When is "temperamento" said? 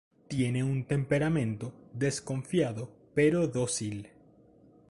0.87-1.75